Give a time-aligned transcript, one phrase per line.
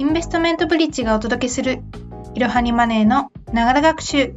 [0.00, 1.82] インベストメントブリッジがお届けする
[2.32, 4.34] いろはにマネーのながら学習。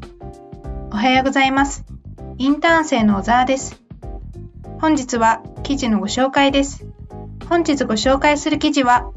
[0.92, 1.86] おはようございます。
[2.38, 3.82] インターン生の小沢です。
[4.82, 6.86] 本日は記事のご紹介です。
[7.48, 9.10] 本日ご紹介する記事は、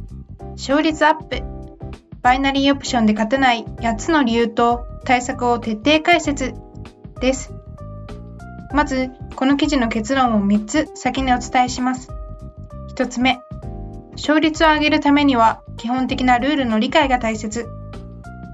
[0.53, 1.43] 勝率アップ、
[2.23, 6.55] バイナリーオプションで勝てない8つの理由と対策を徹底解説
[7.21, 7.53] です。
[8.73, 12.09] まず、この記事の結論を3つ先にお伝えします。
[12.95, 13.41] 1つ目、
[14.13, 17.69] 勝率を上げるためには基本的なルールの理解が大切。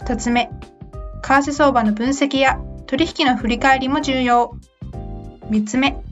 [0.06, 0.50] 2つ目、
[1.22, 4.56] 為替相場の分析や取引の振り返りも重要。
[5.48, 6.02] 3つ目、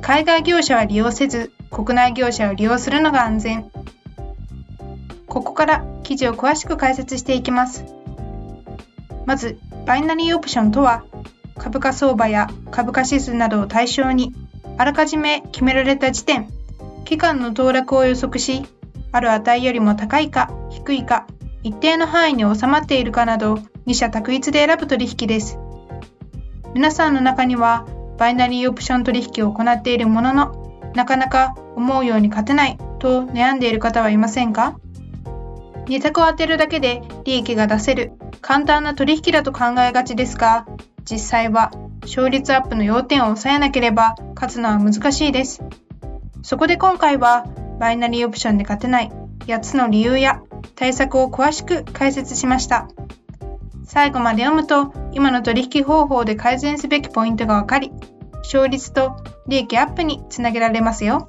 [0.00, 3.70] 海外業者は利用せず、国内業者を利用するのが安全。
[5.26, 7.84] ここから記事を詳しく解説していきます。
[9.26, 11.04] まず、バイナリーオプションとは、
[11.56, 14.34] 株価相場や株価指数などを対象に、
[14.78, 16.48] あらかじめ決められた時点、
[17.04, 18.64] 期間の騰落を予測し、
[19.12, 21.26] ある値よりも高いか低いか、
[21.62, 25.58] 一定の範囲に収まっているかなど、二者択一で選ぶ取引です。
[26.74, 27.86] 皆さんの中には、
[28.18, 34.78] バイナリーオプション取引を行っているものの、なかなか思うように勝てないと悩んでいる方はいませんか？
[35.88, 40.66] 二択を当てるだけで利益が出せる簡単な取引だと考えがちですが、
[41.04, 45.62] 実際は勝率アップの要点を抑えなければ勝つのは難しいです。
[46.42, 47.46] そこで今回は
[47.82, 50.40] バイナリーオプションで勝てない8つの理由や
[50.76, 52.86] 対策を詳しく解説しました。
[53.84, 57.90] 最後まで読むと今の取引方法で改善すべきポイントがわかり、
[58.44, 59.16] 勝率と
[59.48, 61.28] 利益アップにつなげられますよ。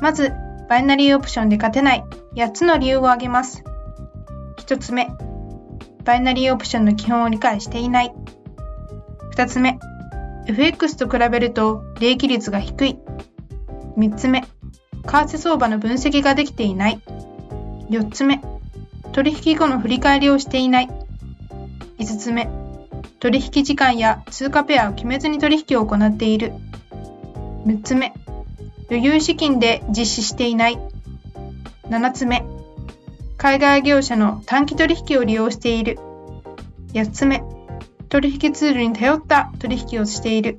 [0.00, 0.32] まず、
[0.70, 2.04] バイナリーオプションで勝てない
[2.36, 3.62] 8つの理由を挙げます。
[4.56, 5.10] 1つ目、
[6.06, 8.14] バイナリーオプションの基本を理解していない。
[9.34, 9.78] 2つ目、
[10.46, 12.98] FX と比べると利益率が低い。
[13.98, 14.42] 3つ目、
[15.06, 17.00] 為替相場の分析ができていない。
[17.90, 18.42] 4つ目、
[19.12, 20.88] 取引後の振り返りをしていない。
[21.98, 22.50] 5つ目、
[23.20, 26.52] 取引時間や通貨ペアを決めずに取引を行っている。
[27.64, 28.12] 6つ目、
[28.90, 30.78] 余裕資金で実施していない。
[31.88, 32.44] 7つ目、
[33.36, 35.98] 海外業者の短期取引を利用している。
[36.92, 37.42] 8つ目、
[38.08, 40.58] 取引ツールに頼った取引をしている。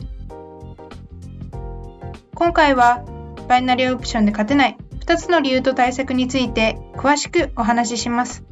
[2.34, 3.04] 今回は、
[3.48, 8.44] バイナリーオプションで勝てない2つの理由と対策について詳しくお話しします。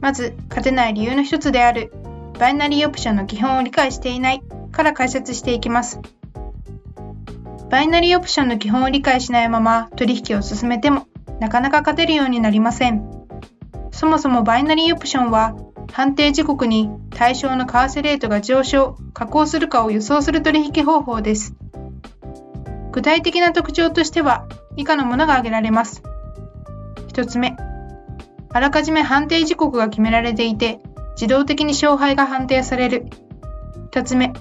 [0.00, 1.92] まず、勝てない理由の一つである、
[2.38, 6.00] バイナリーオプションの基本を理解していないから解説していきます。
[7.70, 11.06] バイナリーオプションの基本を理解しないまま取引を進めても
[11.38, 13.08] なかなか勝てるようになりません。
[13.92, 15.54] そもそもバイナリーオプションは
[15.92, 21.54] 判定時刻に対象の為替レートが上昇、下降するかを予想する取引方法です。
[22.92, 24.46] 具体的な特徴としては
[24.76, 26.02] 以下のものが挙げられます。
[27.08, 27.56] 1つ目、
[28.52, 30.80] あらかじめ判定時刻が決められていて
[31.14, 33.06] 自動的に勝敗が判定される。
[33.90, 34.32] 2つ目、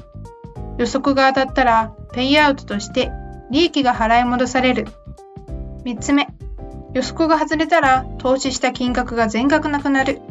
[0.78, 3.12] 予測が当たったらペイアウトとして
[3.52, 4.88] 利益が払い戻される。
[5.84, 6.28] 3つ目、
[6.94, 10.22] 予測が外れたら投資した金額が全額なくなる。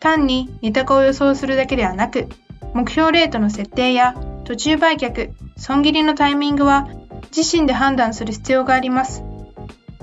[0.00, 2.28] 単に二択を予想するだけではなく、
[2.74, 4.14] 目標レートの設定や
[4.44, 6.88] 途中売却、損切りのタイミングは
[7.34, 9.22] 自身で判断する必要があります。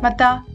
[0.01, 0.45] また、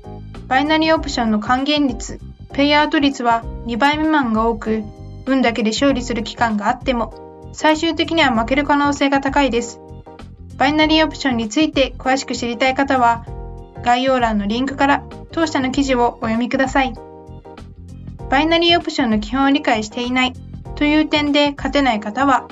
[0.49, 2.21] バイナリーオプションの還元率、
[2.53, 4.83] ペイアウト率は2倍未満が多く、
[5.27, 9.81] 運だけで勝利する期間があっても、最終的には負ける可能性が高いです。
[10.57, 13.25] バイナリーオプションについて詳しく知りたい方は、
[13.83, 16.95] 概要欄のリンクから当社の記事をお読みください。
[18.31, 20.33] バイナリーオプションの基本を理解していない
[20.75, 22.49] という点で勝てない方は、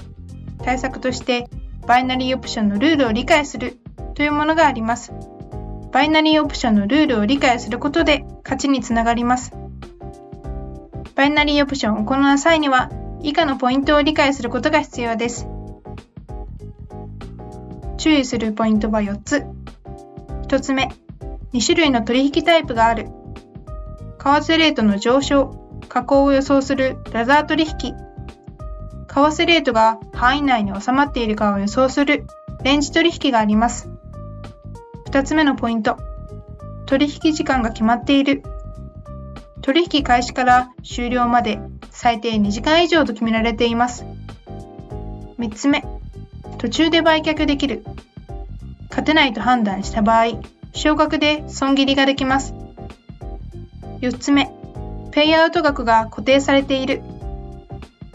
[0.62, 1.48] 対策として
[1.86, 3.78] バイナリーオプションのルールを理解する
[4.14, 5.12] というものがあります。
[5.92, 9.52] バイナリーオプションのルールを理解することで勝ちにつながります。
[11.14, 12.90] バイナリーオプションを行う際には、
[13.20, 15.46] 以下のポイントを理解することが必要です。
[17.98, 19.44] 注意するポイントは4つ。
[20.48, 20.88] 1つ目、
[21.52, 23.08] 2種類の取引タイプがある。
[24.18, 25.54] 為替レートの上昇、
[25.88, 27.70] 下降を予想するラザー取引。
[27.70, 27.94] 為
[29.08, 32.26] 替レートが範囲内に収まっているかを予想する
[32.64, 33.91] レンジ取引があります。
[35.12, 35.98] 2つ目のポイント。
[36.86, 38.42] 取引時間が決まっている。
[39.60, 41.60] 取引開始から終了まで
[41.90, 44.06] 最低2時間以上と決められています。
[45.38, 45.84] 3つ目。
[46.56, 47.84] 途中で売却できる。
[48.88, 50.40] 勝てないと判断した場合、
[50.72, 52.54] 少額で損切りができます。
[54.00, 54.50] 4つ目。
[55.10, 57.02] ペイアウト額が固定されている。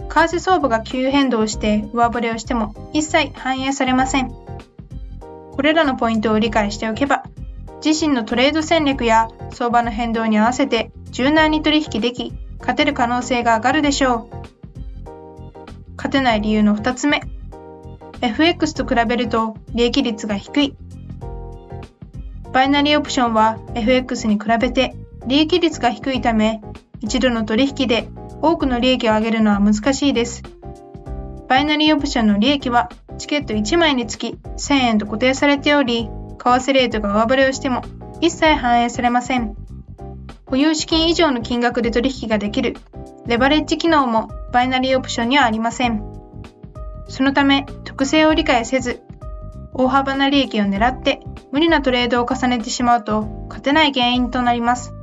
[0.10, 4.47] 為替相場が急変動して上振れをしても一切反映されません。
[5.58, 7.24] これらのポイントを理解しておけば、
[7.84, 14.38] 自身のトレード戦略や相場の変動に合わせて柔軟に取引でき、勝てる可能性が上がるでしょう。
[15.98, 17.24] 勝てない理由の2つ目。
[18.22, 20.76] FX と比べると利益率が低い。
[22.54, 24.96] バイナリーオプションは FX に比べて
[25.26, 26.62] 利益率が低いため、
[27.02, 28.08] 一度の取引で
[28.44, 30.44] 多くの利益を上げるのは難しいです。
[31.48, 37.82] バイナリーオプションの利益はチケット1枚につき1000円と固定されており、為替レートが上振れをしても
[38.22, 39.56] 一切反映されません。
[40.46, 42.78] 保有資金以上の金額で取引ができる
[43.26, 46.04] レバレッジ機能もバイナリーオプションにはありません。
[47.10, 49.02] そのため特性を理解せず、
[49.74, 51.22] 大幅な利益を狙って
[51.52, 54.94] 無理なトレードを重ねてしまうと勝てない原因となります。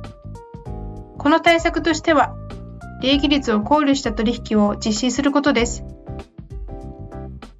[1.17, 2.35] この対策としては、
[3.01, 5.83] 利益率を考慮した取引を実施することです。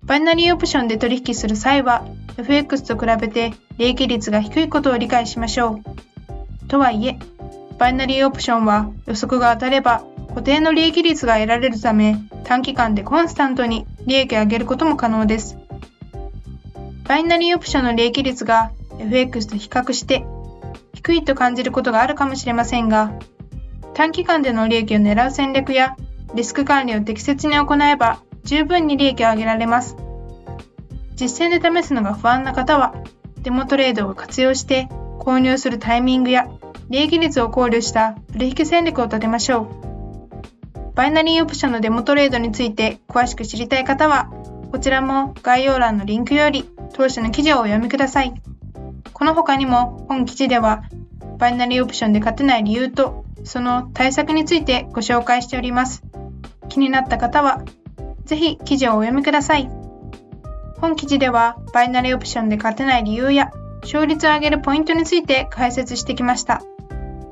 [0.06, 2.06] バイナリーオプションで取引する際は、
[2.38, 5.81] FX と比べて利益率が低いことを理解しましょ
[6.63, 6.68] う。
[6.68, 7.18] とはいえ、
[7.78, 15.57] バイナリーオプションは予測が当たれば固定の利益率が得られるため短期間でコンスタントに利益を上げることも可能です。
[17.07, 20.25] バイナリーオプションの利益率が FX と比較して
[20.94, 23.12] 低いと感じることがあるかもしれませんが
[23.94, 25.96] 短期間での利益を狙う戦略や
[26.34, 29.97] リスク管理を適切に行えば十分に利益を上げられます。
[31.15, 32.95] 実践で試すのが不安な方は
[33.42, 34.88] デモトレードを活用して
[35.19, 36.47] 購入するタイミングや
[36.89, 39.86] 利益率を考慮した取引戦略を立てましょう。
[40.95, 44.31] バイナリーオプションのデモトレードについて詳しく知りたい方は、
[44.71, 48.33] こちらも概要欄のリンクより当社の記事をお読みください。
[49.12, 50.83] この他にも本記事では、
[51.38, 56.03] バイナリーオプションで勝てない理由と、その対策についてご紹介しております。
[56.69, 57.63] 気になった方は、
[58.25, 59.69] ぜひ記事をお読みください。
[60.80, 63.51] 本記事では、バイナリーオプションで勝てない理由や、
[63.81, 66.62] 勝率を上げるポイントについて解説してきました。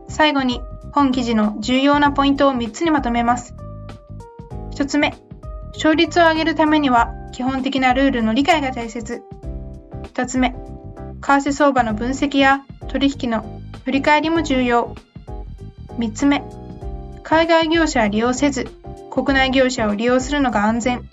[0.08, 0.62] 最後に、
[0.94, 3.56] 本記事の重要なポイントを3つにまとめます。
[4.76, 5.16] 1つ目、
[5.74, 9.24] 勝率を上げるためには基本的なルールの理解が大切。
[10.14, 10.58] 2つ目、為
[11.22, 14.96] 替相場の分析や取引の振り返りも重要。
[15.98, 16.44] 3つ目、
[17.24, 18.68] 海外業者は利用せず、
[19.14, 21.08] 国内業者を利用するのが安全。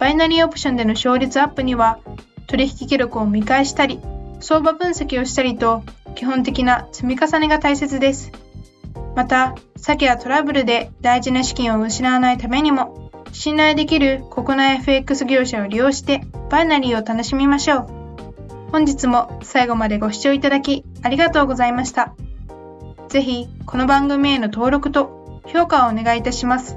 [0.00, 2.00] バイナリーオプションでの勝率アップには、
[2.48, 4.00] 取引記録を見返したり、
[4.40, 5.84] 相場分析をしたりと
[6.16, 8.32] 基本的な積み重ねが大切です。
[9.14, 17.86] また、詐欺やトラブルで大事な資金を失わないためにも、信頼できる国内 FX 業者を利用してバイナリーを楽しみましょう。
[18.72, 22.12] 本日も最後までご視聴いただきありがとうございました。
[23.08, 26.76] ぜひ、この番組への登録と評価をお願いいたします。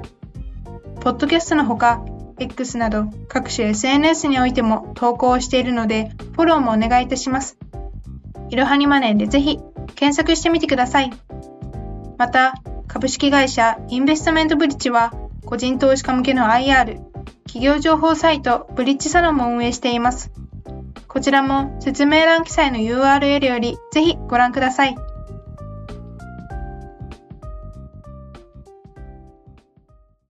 [1.00, 2.04] ポッドキャストのほか、
[2.38, 7.58] X など各種 SNS においても投稿をしているので、フォローもお願いいたします。
[8.50, 9.58] いろはにマネーでぜひ
[9.94, 11.12] 検索してみてください。
[12.18, 12.54] また、
[12.88, 15.12] 株式会社インベストメントブリッジは
[15.44, 17.00] 個人投資家向けの IR、
[17.46, 20.30] 企業情報サイトブリッジサロンも運営しています。
[21.06, 24.96] こちらも説明欄記載の URL よりぜひご覧ください。